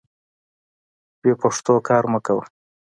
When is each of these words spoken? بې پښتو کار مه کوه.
بې 1.21 1.31
پښتو 1.41 1.73
کار 1.87 2.03
مه 2.11 2.19
کوه. 2.25 2.43